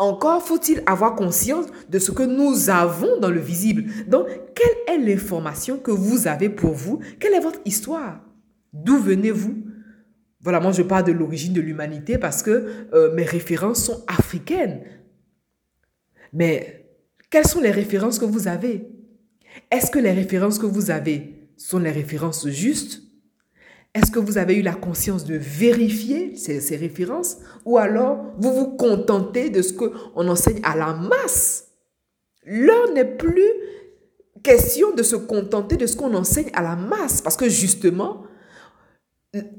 encore 0.00 0.42
faut-il 0.42 0.82
avoir 0.86 1.14
conscience 1.14 1.66
de 1.90 1.98
ce 1.98 2.10
que 2.10 2.22
nous 2.22 2.70
avons 2.70 3.20
dans 3.20 3.30
le 3.30 3.38
visible. 3.38 3.84
Donc, 4.08 4.26
quelle 4.54 4.94
est 4.94 4.98
l'information 4.98 5.78
que 5.78 5.90
vous 5.90 6.26
avez 6.26 6.48
pour 6.48 6.72
vous? 6.72 7.00
Quelle 7.20 7.34
est 7.34 7.40
votre 7.40 7.60
histoire? 7.66 8.24
D'où 8.72 8.98
venez-vous? 8.98 9.62
Voilà, 10.40 10.58
moi 10.58 10.72
je 10.72 10.80
parle 10.80 11.04
de 11.04 11.12
l'origine 11.12 11.52
de 11.52 11.60
l'humanité 11.60 12.16
parce 12.16 12.42
que 12.42 12.86
euh, 12.94 13.14
mes 13.14 13.24
références 13.24 13.84
sont 13.84 14.02
africaines. 14.06 14.80
Mais 16.32 16.86
quelles 17.28 17.46
sont 17.46 17.60
les 17.60 17.70
références 17.70 18.18
que 18.18 18.24
vous 18.24 18.48
avez? 18.48 18.88
Est-ce 19.70 19.90
que 19.90 19.98
les 19.98 20.12
références 20.12 20.58
que 20.58 20.66
vous 20.66 20.90
avez 20.90 21.50
sont 21.58 21.78
les 21.78 21.90
références 21.90 22.48
justes? 22.48 23.02
Est-ce 23.94 24.10
que 24.10 24.18
vous 24.18 24.38
avez 24.38 24.56
eu 24.56 24.62
la 24.62 24.74
conscience 24.74 25.24
de 25.24 25.34
vérifier 25.34 26.36
ces, 26.36 26.60
ces 26.60 26.76
références? 26.76 27.38
Ou 27.64 27.78
alors 27.78 28.34
vous 28.38 28.52
vous 28.52 28.76
contentez 28.76 29.50
de 29.50 29.62
ce 29.62 29.72
qu'on 29.72 30.28
enseigne 30.28 30.60
à 30.62 30.76
la 30.76 30.94
masse? 30.94 31.68
L'heure 32.44 32.92
n'est 32.92 33.16
plus 33.16 33.50
question 34.42 34.94
de 34.94 35.02
se 35.02 35.16
contenter 35.16 35.76
de 35.76 35.86
ce 35.86 35.96
qu'on 35.96 36.14
enseigne 36.14 36.50
à 36.52 36.62
la 36.62 36.76
masse, 36.76 37.20
parce 37.20 37.36
que 37.36 37.48
justement, 37.48 38.24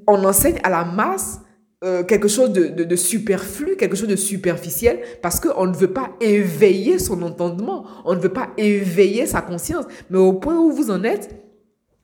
on 0.08 0.24
enseigne 0.24 0.60
à 0.64 0.70
la 0.70 0.84
masse 0.84 1.40
euh, 1.84 2.04
quelque 2.04 2.28
chose 2.28 2.52
de, 2.52 2.96
superflu, 2.96 3.76
quelque 3.76 3.96
chose 3.96 4.08
de 4.08 4.16
superficiel, 4.16 5.00
parce 5.22 5.40
qu'on 5.40 5.66
ne 5.66 5.76
veut 5.76 5.94
pas 5.94 6.12
éveiller 6.20 7.00
son 7.00 7.22
entendement, 7.24 7.86
on 8.06 8.16
ne 8.16 8.20
veut 8.20 8.34
pas 8.34 8.50
éveiller 8.58 9.26
sa 9.26 9.42
conscience. 9.42 9.86
Mais 10.10 10.18
au 10.18 10.34
point 10.34 10.60
où 10.60 10.72
vous 10.72 10.92
en 10.92 11.04
êtes, 11.04 11.36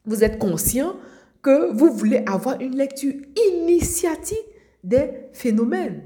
vous 0.06 0.24
êtes 0.24 0.40
conscient 0.40 0.96
que 1.48 1.72
vous 1.72 1.94
voulez 1.94 2.24
avoir 2.26 2.60
une 2.60 2.76
lecture 2.76 3.14
initiatique 3.54 4.50
des 4.84 5.12
phénomènes. 5.32 6.04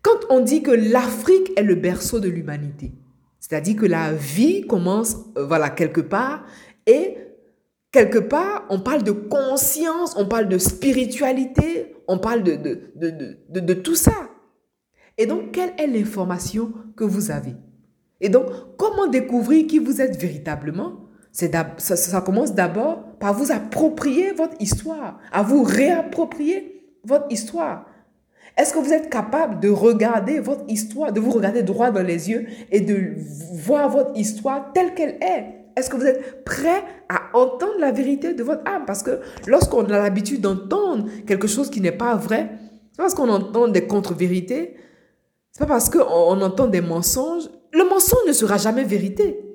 Quand 0.00 0.20
on 0.30 0.38
dit 0.38 0.62
que 0.62 0.70
l'Afrique 0.70 1.50
est 1.56 1.64
le 1.64 1.74
berceau 1.74 2.20
de 2.20 2.28
l'humanité, 2.28 2.92
c'est-à-dire 3.40 3.74
que 3.74 3.86
la 3.86 4.12
vie 4.12 4.64
commence, 4.64 5.16
euh, 5.36 5.44
voilà, 5.44 5.70
quelque 5.70 6.00
part, 6.00 6.46
et 6.86 7.16
quelque 7.90 8.20
part, 8.20 8.64
on 8.70 8.78
parle 8.78 9.02
de 9.02 9.10
conscience, 9.10 10.14
on 10.16 10.26
parle 10.26 10.48
de 10.48 10.58
spiritualité, 10.58 11.96
on 12.06 12.18
parle 12.18 12.44
de, 12.44 12.54
de, 12.54 13.60
de, 13.60 13.74
tout 13.74 13.96
ça. 13.96 14.30
Et 15.16 15.26
donc, 15.26 15.50
quelle 15.50 15.72
est 15.78 15.88
l'information 15.88 16.72
que 16.94 17.02
vous 17.02 17.32
avez? 17.32 17.56
Et 18.20 18.28
donc, 18.28 18.46
comment 18.76 19.08
découvrir 19.08 19.66
qui 19.66 19.80
vous 19.80 20.00
êtes 20.00 20.16
véritablement? 20.16 21.07
Ça, 21.32 21.96
ça 21.96 22.20
commence 22.20 22.54
d'abord 22.54 23.02
par 23.18 23.34
vous 23.34 23.52
approprier 23.52 24.32
votre 24.32 24.54
histoire, 24.60 25.18
à 25.32 25.42
vous 25.42 25.62
réapproprier 25.62 26.84
votre 27.04 27.26
histoire. 27.30 27.86
Est-ce 28.56 28.72
que 28.72 28.78
vous 28.78 28.92
êtes 28.92 29.08
capable 29.08 29.60
de 29.60 29.68
regarder 29.68 30.40
votre 30.40 30.64
histoire, 30.68 31.12
de 31.12 31.20
vous 31.20 31.30
regarder 31.30 31.62
droit 31.62 31.92
dans 31.92 32.02
les 32.02 32.28
yeux 32.28 32.46
et 32.72 32.80
de 32.80 33.14
voir 33.54 33.88
votre 33.88 34.16
histoire 34.16 34.72
telle 34.72 34.94
qu'elle 34.94 35.16
est? 35.22 35.54
Est-ce 35.76 35.88
que 35.90 35.96
vous 35.96 36.06
êtes 36.06 36.44
prêt 36.44 36.82
à 37.08 37.36
entendre 37.38 37.78
la 37.78 37.92
vérité 37.92 38.34
de 38.34 38.42
votre 38.42 38.68
âme? 38.68 38.84
Parce 38.84 39.04
que 39.04 39.20
lorsqu'on 39.46 39.84
a 39.84 40.00
l'habitude 40.00 40.40
d'entendre 40.40 41.06
quelque 41.24 41.46
chose 41.46 41.70
qui 41.70 41.80
n'est 41.80 41.92
pas 41.92 42.16
vrai, 42.16 42.50
c'est 42.90 42.98
parce 42.98 43.14
qu'on 43.14 43.28
entend 43.28 43.68
des 43.68 43.86
contre-vérités, 43.86 44.74
c'est 45.52 45.60
pas 45.60 45.66
parce 45.66 45.88
qu'on 45.88 46.40
entend 46.40 46.66
des 46.66 46.80
mensonges. 46.80 47.48
Le 47.72 47.88
mensonge 47.88 48.26
ne 48.26 48.32
sera 48.32 48.56
jamais 48.56 48.82
vérité. 48.82 49.47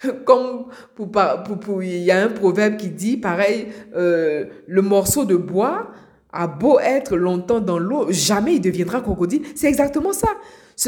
Comme 0.24 0.66
pour, 0.94 1.10
pour, 1.10 1.82
il 1.82 1.98
y 1.98 2.10
a 2.10 2.22
un 2.22 2.28
proverbe 2.28 2.76
qui 2.76 2.88
dit, 2.88 3.16
pareil, 3.16 3.68
euh, 3.96 4.46
le 4.66 4.82
morceau 4.82 5.24
de 5.24 5.36
bois 5.36 5.90
a 6.32 6.46
beau 6.46 6.78
être 6.78 7.16
longtemps 7.16 7.60
dans 7.60 7.78
l'eau, 7.78 8.06
jamais 8.10 8.56
il 8.56 8.60
deviendra 8.60 9.00
crocodile. 9.00 9.42
C'est 9.54 9.68
exactement 9.68 10.12
ça. 10.12 10.28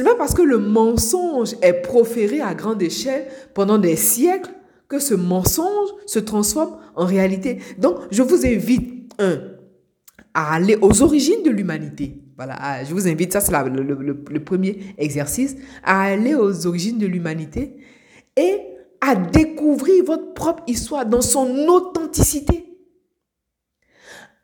Pas 0.05 0.15
parce 0.17 0.35
que 0.35 0.43
le 0.43 0.59
mensonge 0.59 1.57
est 1.63 1.73
proféré 1.73 2.41
à 2.41 2.55
grande 2.55 2.81
échelle 2.83 3.27
pendant 3.55 3.79
des 3.79 3.97
siècles 3.97 4.53
que 4.89 4.99
ce 4.99 5.15
mensonge 5.15 5.89
se 6.07 6.19
transforme 6.19 6.77
en 6.95 7.07
réalité. 7.07 7.59
Donc, 7.79 7.97
je 8.11 8.23
vous 8.23 8.47
invite, 8.47 9.13
un, 9.19 9.41
à 10.35 10.55
aller 10.55 10.77
aux 10.81 11.03
origines 11.03 11.43
de 11.43 11.51
l'humanité. 11.51 12.23
Voilà, 12.37 12.85
je 12.85 12.95
vous 12.95 13.09
invite, 13.09 13.33
ça 13.33 13.41
c'est 13.41 13.53
le, 13.53 13.83
le 13.83 14.45
premier 14.45 14.95
exercice, 14.97 15.57
à 15.83 16.03
aller 16.03 16.35
aux 16.35 16.67
origines 16.67 16.99
de 16.99 17.07
l'humanité 17.07 17.77
et 18.37 18.70
à 19.11 19.17
découvrir 19.17 20.05
votre 20.05 20.35
propre 20.35 20.63
histoire 20.67 21.05
dans 21.05 21.21
son 21.21 21.67
authenticité 21.69 22.71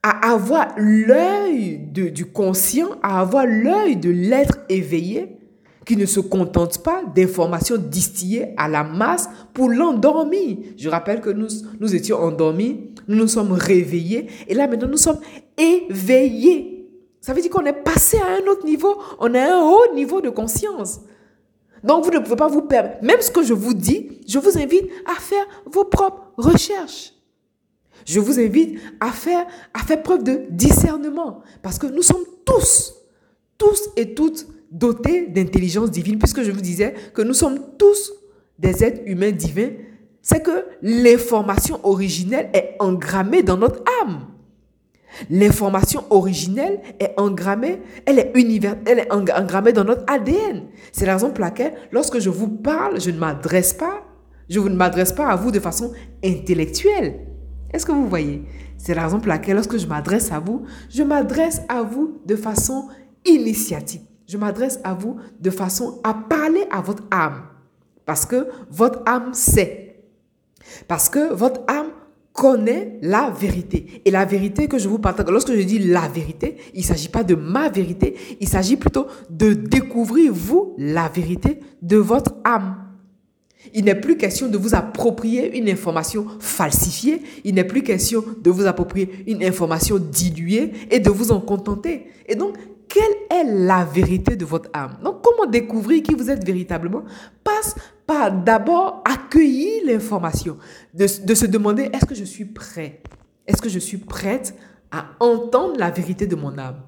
à 0.03 0.33
avoir 0.33 0.69
l'œil 0.77 1.79
du 1.93 2.27
conscient, 2.27 2.91
à 3.03 3.21
avoir 3.21 3.45
l'œil 3.45 3.97
de 3.97 4.11
l'être 4.11 4.59
éveillé 4.69 5.37
qui 5.85 5.97
ne 5.97 6.07
se 6.07 6.21
contente 6.21 6.83
pas 6.83 7.03
d'informations 7.15 7.77
distillées 7.77 8.55
à 8.57 8.69
la 8.69 8.85
masse 8.85 9.29
pour 9.53 9.69
l'endormir. 9.69 10.59
Je 10.77 10.89
rappelle 10.89 11.21
que 11.21 11.31
nous, 11.31 11.49
nous 11.81 11.95
étions 11.95 12.19
endormis, 12.19 12.91
nous 13.09 13.17
nous 13.17 13.29
sommes 13.29 13.53
réveillés 13.53 14.29
et 14.47 14.55
là 14.55 14.69
maintenant 14.69 14.89
nous 14.89 14.97
sommes 14.97 15.21
éveillés. 15.57 16.89
Ça 17.21 17.35
veut 17.35 17.41
dire 17.41 17.51
qu'on 17.51 17.65
est 17.65 17.73
passé 17.73 18.19
à 18.19 18.43
un 18.43 18.51
autre 18.51 18.65
niveau, 18.65 18.97
on 19.19 19.35
a 19.35 19.41
un 19.41 19.61
haut 19.61 19.95
niveau 19.95 20.21
de 20.21 20.31
conscience. 20.31 21.01
Donc 21.87 22.05
vous 22.05 22.11
ne 22.11 22.19
pouvez 22.19 22.37
pas 22.37 22.49
vous 22.49 22.63
perdre. 22.63 22.91
Même 23.03 23.21
ce 23.21 23.31
que 23.31 23.43
je 23.43 23.55
vous 23.55 23.75
dis, 23.75 24.21
je 24.27 24.39
vous 24.39 24.59
invite 24.59 24.87
à 25.07 25.21
faire 25.21 25.45
vos 25.67 25.85
propres 25.85 26.33
recherches. 26.37 27.13
Je 28.05 28.21
vous 28.21 28.39
invite 28.39 28.79
à 29.01 29.11
faire, 29.11 29.47
à 29.73 29.81
faire 29.81 30.03
preuve 30.03 30.23
de 30.23 30.43
discernement 30.51 31.43
parce 31.63 31.79
que 31.79 31.87
nous 31.87 32.03
sommes 32.03 32.25
tous, 32.45 32.95
tous 33.59 33.89
et 33.97 34.15
toutes 34.15 34.47
dotés 34.71 35.27
d'intelligence 35.29 35.91
divine 35.91 36.19
puisque 36.19 36.43
je 36.43 36.51
vous 36.51 36.61
disais 36.61 36.95
que 37.15 37.23
nous 37.23 37.35
sommes 37.35 37.59
tous 37.79 38.13
des 38.59 38.85
êtres 38.85 39.03
humains 39.07 39.33
divins. 39.33 39.71
C'est 40.23 40.43
que 40.43 40.67
l'information 40.83 41.79
originelle 41.85 42.51
est 42.53 42.75
engrammée 42.81 43.43
dans 43.45 43.57
notre 43.57 43.83
âme. 44.03 44.27
L'information 45.31 46.05
originelle 46.11 46.81
est 47.01 47.15
engrammée, 47.17 47.81
elle 48.05 48.19
est 48.19 48.33
univers, 48.35 48.77
elle 48.87 49.01
est 49.01 49.13
engrammée 49.13 49.73
dans 49.73 49.85
notre 49.85 50.05
ADN. 50.13 50.67
C'est 50.93 51.07
la 51.07 51.15
raison 51.15 51.31
pour 51.31 51.45
laquelle, 51.45 51.75
lorsque 51.93 52.19
je 52.19 52.31
vous 52.31 52.49
parle, 52.49 53.01
je 53.01 53.11
ne 53.11 53.19
m'adresse 53.19 53.73
pas, 53.73 54.05
je 54.49 54.61
ne 54.61 54.77
m'adresse 54.77 55.13
pas 55.13 55.29
à 55.29 55.37
vous 55.37 55.51
de 55.51 55.61
façon 55.61 55.93
intellectuelle. 56.25 57.21
Est-ce 57.73 57.87
que 57.87 57.93
vous 57.93 58.09
voyez? 58.09 58.45
C'est 58.79 58.95
la 58.95 59.05
raison 59.05 59.19
pour 59.19 59.29
laquelle 59.29 59.57
lorsque 59.57 59.79
je 59.79 59.87
m'adresse 59.87 60.31
à 60.31 60.39
vous, 60.39 60.65
je 60.91 61.03
m'adresse 61.03 61.63
à 61.69 61.83
vous 61.83 62.21
de 62.27 62.37
façon 62.37 62.89
initiatique. 63.25 64.03
Je 64.29 64.37
m'adresse 64.39 64.81
à 64.85 64.95
vous 64.95 65.17
de 65.41 65.51
façon 65.51 66.01
à 66.05 66.15
parler 66.15 66.67
à 66.71 66.81
votre 66.81 67.05
âme. 67.11 67.43
Parce 68.05 68.27
que 68.27 68.49
votre 68.71 69.03
âme 69.07 69.35
sait. 69.35 70.05
Parce 70.89 71.09
que 71.09 71.33
votre 71.33 71.61
âme 71.69 71.91
connaît 72.37 72.99
la 73.03 73.31
vérité. 73.31 74.03
Et 74.05 74.11
la 74.11 74.25
vérité 74.25 74.69
que 74.69 74.79
je 74.79 74.89
vous 74.89 74.99
partage, 74.99 75.27
lorsque 75.29 75.53
je 75.53 75.63
dis 75.63 75.79
la 75.79 76.07
vérité, 76.07 76.57
il 76.75 76.81
ne 76.81 76.85
s'agit 76.85 77.09
pas 77.09 77.25
de 77.25 77.35
ma 77.35 77.69
vérité, 77.71 78.15
il 78.41 78.49
s'agit 78.49 78.77
plutôt 78.77 79.07
de 79.31 79.55
découvrir, 79.55 80.33
vous, 80.33 80.75
la 80.79 81.09
vérité 81.09 81.61
de 81.83 81.97
votre 81.97 82.35
âme. 82.45 82.77
Il 83.75 83.87
n'est 83.87 83.97
plus 83.97 84.17
question 84.17 84.49
de 84.49 84.57
vous 84.57 84.75
approprier 84.75 85.59
une 85.59 85.69
information 85.69 86.27
falsifiée. 86.39 87.23
Il 87.45 87.55
n'est 87.57 87.65
plus 87.65 87.83
question 87.83 88.23
de 88.41 88.51
vous 88.51 88.67
approprier 88.67 89.25
une 89.27 89.43
information 89.43 89.99
diluée 89.99 90.73
et 90.91 91.01
de 91.01 91.11
vous 91.11 91.33
en 91.33 91.41
contenter. 91.41 92.07
Et 92.29 92.37
donc, 92.37 92.57
quelle 92.97 93.39
est 93.39 93.45
la 93.45 93.85
vérité 93.85 94.37
de 94.37 94.47
votre 94.47 94.71
âme? 94.73 94.97
Donc, 95.05 95.21
comment 95.23 95.51
découvrir 95.51 96.03
qui 96.03 96.15
vous 96.15 96.31
êtes 96.31 96.43
véritablement? 96.47 97.05
Passe 97.45 97.75
par 98.07 98.33
d'abord 98.33 99.03
accueillir 99.05 99.83
l'information, 99.85 100.57
de, 100.95 101.07
se 101.07 101.45
demander 101.45 101.91
est-ce 101.93 102.07
que 102.07 102.15
je 102.15 102.25
suis 102.25 102.47
prêt? 102.47 103.03
Est-ce 103.47 103.61
que 103.61 103.69
je 103.69 103.79
suis 103.79 103.99
prête 103.99 104.55
à 104.91 105.09
entendre 105.21 105.79
la 105.79 105.91
vérité 105.91 106.27
de 106.27 106.37
mon 106.37 106.57
âme? 106.57 106.81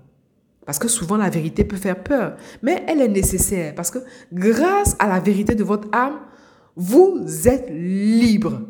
Parce 0.65 0.79
que 0.79 0.89
souvent 0.89 1.19
la 1.19 1.29
vérité 1.29 1.63
peut 1.63 1.77
faire 1.77 2.03
peur, 2.03 2.37
mais 2.63 2.85
elle 2.89 3.03
est 3.03 3.09
nécessaire 3.09 3.75
parce 3.75 3.91
que 3.91 3.99
grâce 4.33 4.97
à 4.99 5.09
la 5.09 5.21
vérité 5.21 5.55
de 5.55 5.65
votre 5.65 5.89
âme, 5.93 6.21
vous 6.75 7.49
êtes 7.49 7.69
libre. 7.69 8.63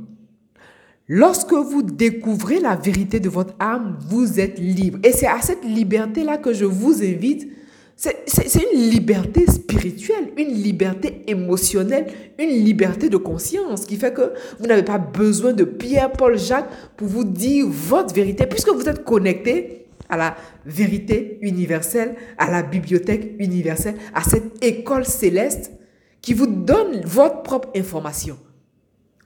Lorsque 1.11 1.55
vous 1.55 1.83
découvrez 1.83 2.61
la 2.61 2.77
vérité 2.77 3.19
de 3.19 3.31
votre 3.31 3.55
âme, 3.59 3.99
vous 4.09 4.39
êtes 4.39 4.59
libre. 4.59 4.99
Et 5.03 5.13
c'est 5.13 5.27
à 5.27 5.41
cette 5.41 5.65
liberté-là 5.65 6.37
que 6.37 6.53
je 6.53 6.67
vous 6.67 7.03
invite. 7.03 7.49
C'est 7.97 8.63
une 8.73 8.79
liberté 8.79 9.47
spirituelle, 9.51 10.33
une 10.37 10.53
liberté 10.53 11.25
émotionnelle, 11.27 12.07
une 12.39 12.51
liberté 12.51 13.09
de 13.09 13.17
conscience 13.17 13.87
qui 13.87 13.97
fait 13.97 14.13
que 14.13 14.35
vous 14.61 14.67
n'avez 14.67 14.85
pas 14.85 14.99
besoin 14.99 15.53
de 15.53 15.65
Pierre, 15.65 16.13
Paul, 16.13 16.39
Jacques 16.39 16.71
pour 16.97 17.09
vous 17.09 17.25
dire 17.25 17.67
votre 17.67 18.15
vérité, 18.15 18.47
puisque 18.47 18.69
vous 18.69 18.89
êtes 18.89 19.03
connecté 19.03 19.87
à 20.09 20.17
la 20.17 20.37
vérité 20.65 21.39
universelle, 21.41 22.15
à 22.37 22.51
la 22.51 22.63
bibliothèque 22.63 23.35
universelle, 23.39 23.97
à 24.15 24.23
cette 24.23 24.63
école 24.63 25.05
céleste 25.07 25.73
qui 26.21 26.35
vous 26.35 26.47
donne 26.47 27.01
votre 27.05 27.43
propre 27.43 27.71
information. 27.75 28.39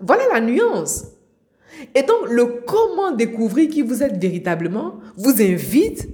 Voilà 0.00 0.22
la 0.32 0.40
nuance. 0.40 1.11
Et 1.94 2.02
donc, 2.02 2.28
le 2.28 2.62
comment 2.66 3.12
découvrir 3.12 3.68
qui 3.68 3.82
vous 3.82 4.02
êtes 4.02 4.16
véritablement 4.20 5.00
vous 5.16 5.42
invite 5.42 6.08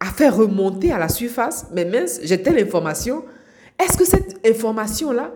à 0.00 0.06
faire 0.06 0.36
remonter 0.36 0.92
à 0.92 0.98
la 0.98 1.08
surface, 1.08 1.66
mais 1.72 1.84
mince, 1.84 2.20
j'ai 2.22 2.42
telle 2.42 2.58
information. 2.58 3.24
Est-ce 3.78 3.96
que 3.96 4.04
cette 4.04 4.46
information-là 4.46 5.32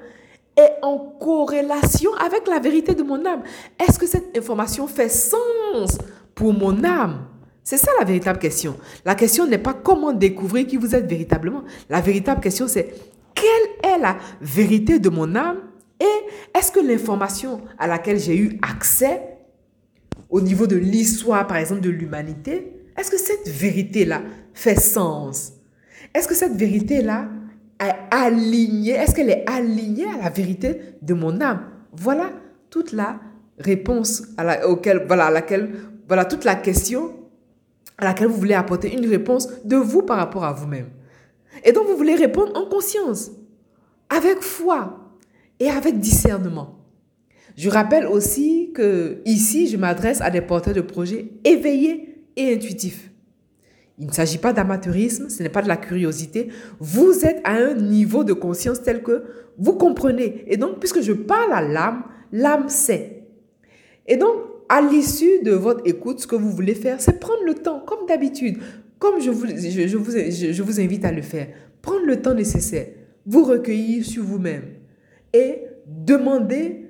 est 0.56 0.72
en 0.82 0.98
corrélation 0.98 2.12
avec 2.14 2.46
la 2.46 2.58
vérité 2.58 2.94
de 2.94 3.02
mon 3.02 3.24
âme? 3.24 3.42
Est-ce 3.78 3.98
que 3.98 4.06
cette 4.06 4.36
information 4.36 4.86
fait 4.86 5.08
sens 5.08 5.98
pour 6.34 6.52
mon 6.52 6.84
âme? 6.84 7.26
C'est 7.62 7.76
ça 7.76 7.90
la 7.98 8.04
véritable 8.04 8.38
question. 8.38 8.76
La 9.04 9.14
question 9.14 9.46
n'est 9.46 9.58
pas 9.58 9.74
comment 9.74 10.12
découvrir 10.12 10.66
qui 10.66 10.76
vous 10.76 10.94
êtes 10.94 11.06
véritablement. 11.06 11.62
La 11.88 12.00
véritable 12.00 12.40
question, 12.40 12.66
c'est 12.66 12.94
quelle 13.34 13.92
est 13.92 13.98
la 13.98 14.16
vérité 14.40 14.98
de 14.98 15.08
mon 15.08 15.34
âme? 15.34 15.58
Et 16.00 16.58
est-ce 16.58 16.72
que 16.72 16.80
l'information 16.80 17.60
à 17.78 17.86
laquelle 17.86 18.18
j'ai 18.18 18.36
eu 18.36 18.58
accès 18.62 19.29
au 20.30 20.40
niveau 20.40 20.66
de 20.66 20.76
l'histoire, 20.76 21.46
par 21.46 21.56
exemple, 21.56 21.80
de 21.80 21.90
l'humanité, 21.90 22.72
est-ce 22.96 23.10
que 23.10 23.18
cette 23.18 23.48
vérité-là 23.48 24.22
fait 24.54 24.78
sens? 24.78 25.52
Est-ce 26.14 26.28
que 26.28 26.34
cette 26.34 26.54
vérité-là 26.54 27.28
est 27.80 27.94
alignée? 28.10 28.92
Est-ce 28.92 29.14
qu'elle 29.14 29.30
est 29.30 29.48
alignée 29.48 30.06
à 30.06 30.24
la 30.24 30.30
vérité 30.30 30.80
de 31.02 31.14
mon 31.14 31.40
âme? 31.40 31.62
Voilà 31.92 32.30
toute 32.68 32.92
la 32.92 33.20
réponse 33.58 34.22
à, 34.36 34.66
voilà, 35.06 35.30
laquelle, 35.30 35.70
voilà 36.06 36.24
toute 36.24 36.44
la 36.44 36.54
question 36.54 37.12
à 37.98 38.04
laquelle 38.04 38.28
vous 38.28 38.38
voulez 38.38 38.54
apporter 38.54 38.92
une 38.92 39.06
réponse 39.06 39.48
de 39.64 39.76
vous 39.76 40.02
par 40.02 40.16
rapport 40.16 40.44
à 40.44 40.52
vous-même. 40.52 40.88
Et 41.64 41.72
donc 41.72 41.86
vous 41.86 41.96
voulez 41.96 42.14
répondre 42.14 42.52
en 42.56 42.68
conscience, 42.68 43.30
avec 44.08 44.40
foi 44.40 45.10
et 45.58 45.68
avec 45.68 45.98
discernement. 45.98 46.79
Je 47.56 47.68
rappelle 47.68 48.06
aussi 48.06 48.70
que 48.74 49.20
ici, 49.24 49.68
je 49.68 49.76
m'adresse 49.76 50.20
à 50.20 50.30
des 50.30 50.40
porteurs 50.40 50.74
de 50.74 50.80
projets 50.80 51.30
éveillés 51.44 52.24
et 52.36 52.54
intuitifs. 52.54 53.10
Il 53.98 54.06
ne 54.06 54.12
s'agit 54.12 54.38
pas 54.38 54.54
d'amateurisme, 54.54 55.28
ce 55.28 55.42
n'est 55.42 55.50
pas 55.50 55.60
de 55.60 55.68
la 55.68 55.76
curiosité. 55.76 56.48
Vous 56.78 57.26
êtes 57.26 57.40
à 57.44 57.52
un 57.52 57.74
niveau 57.74 58.24
de 58.24 58.32
conscience 58.32 58.82
tel 58.82 59.02
que 59.02 59.24
vous 59.58 59.74
comprenez. 59.74 60.44
Et 60.46 60.56
donc, 60.56 60.78
puisque 60.78 61.02
je 61.02 61.12
parle 61.12 61.52
à 61.52 61.60
l'âme, 61.60 62.04
l'âme 62.32 62.68
sait. 62.70 63.24
Et 64.06 64.16
donc, 64.16 64.36
à 64.70 64.80
l'issue 64.80 65.42
de 65.42 65.52
votre 65.52 65.82
écoute, 65.84 66.20
ce 66.20 66.26
que 66.26 66.36
vous 66.36 66.50
voulez 66.50 66.74
faire, 66.74 67.00
c'est 67.00 67.20
prendre 67.20 67.44
le 67.44 67.54
temps, 67.54 67.80
comme 67.80 68.06
d'habitude, 68.06 68.56
comme 68.98 69.20
je 69.20 69.30
vous, 69.30 69.46
je, 69.46 69.96
vous, 69.96 70.10
je 70.12 70.62
vous 70.62 70.80
invite 70.80 71.04
à 71.04 71.12
le 71.12 71.22
faire. 71.22 71.48
Prendre 71.82 72.06
le 72.06 72.22
temps 72.22 72.34
nécessaire, 72.34 72.86
vous 73.26 73.44
recueillir 73.44 74.04
sur 74.04 74.22
vous-même 74.22 74.64
et 75.32 75.62
demander 75.86 76.89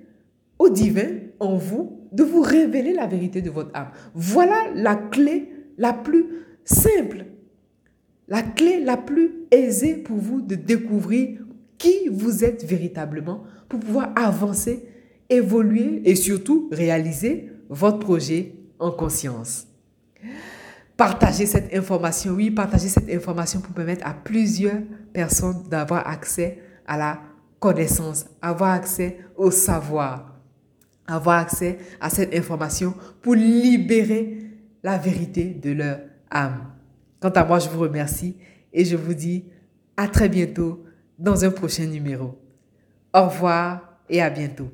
au 0.60 0.68
divin 0.68 1.08
en 1.40 1.56
vous 1.56 2.06
de 2.12 2.22
vous 2.22 2.42
révéler 2.42 2.92
la 2.92 3.06
vérité 3.06 3.40
de 3.40 3.50
votre 3.50 3.70
âme. 3.74 3.90
Voilà 4.14 4.66
la 4.74 4.94
clé 4.94 5.50
la 5.78 5.94
plus 5.94 6.26
simple, 6.64 7.24
la 8.28 8.42
clé 8.42 8.84
la 8.84 8.98
plus 8.98 9.46
aisée 9.50 9.94
pour 9.94 10.18
vous 10.18 10.42
de 10.42 10.54
découvrir 10.54 11.38
qui 11.78 12.08
vous 12.10 12.44
êtes 12.44 12.62
véritablement 12.62 13.42
pour 13.70 13.80
pouvoir 13.80 14.12
avancer, 14.14 14.86
évoluer 15.30 16.02
et 16.04 16.14
surtout 16.14 16.68
réaliser 16.70 17.50
votre 17.70 17.98
projet 17.98 18.52
en 18.78 18.90
conscience. 18.90 19.66
Partagez 20.98 21.46
cette 21.46 21.74
information, 21.74 22.32
oui, 22.32 22.50
partagez 22.50 22.88
cette 22.88 23.08
information 23.08 23.60
pour 23.60 23.72
permettre 23.72 24.06
à 24.06 24.12
plusieurs 24.12 24.82
personnes 25.14 25.62
d'avoir 25.70 26.06
accès 26.06 26.58
à 26.86 26.98
la 26.98 27.20
connaissance, 27.58 28.26
avoir 28.42 28.72
accès 28.72 29.18
au 29.36 29.50
savoir, 29.50 30.39
avoir 31.10 31.38
accès 31.38 31.78
à 32.00 32.10
cette 32.10 32.34
information 32.34 32.94
pour 33.22 33.34
libérer 33.34 34.38
la 34.82 34.98
vérité 34.98 35.44
de 35.44 35.72
leur 35.72 36.00
âme. 36.30 36.72
Quant 37.20 37.30
à 37.30 37.44
moi, 37.44 37.58
je 37.58 37.68
vous 37.68 37.80
remercie 37.80 38.36
et 38.72 38.84
je 38.84 38.96
vous 38.96 39.14
dis 39.14 39.44
à 39.96 40.08
très 40.08 40.28
bientôt 40.28 40.84
dans 41.18 41.44
un 41.44 41.50
prochain 41.50 41.86
numéro. 41.86 42.38
Au 43.12 43.26
revoir 43.26 43.98
et 44.08 44.22
à 44.22 44.30
bientôt. 44.30 44.70